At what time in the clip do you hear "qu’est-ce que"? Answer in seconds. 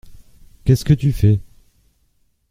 0.65-0.95